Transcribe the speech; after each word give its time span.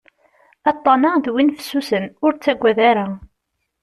Aṭṭan-a 0.71 1.11
d 1.23 1.25
win 1.33 1.55
fessusen, 1.57 2.05
ur 2.25 2.31
ttaggad 2.33 2.77
ara. 2.89 3.07